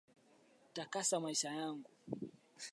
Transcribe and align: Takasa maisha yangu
Takasa 0.75 1.17
maisha 1.23 1.49
yangu 1.59 1.89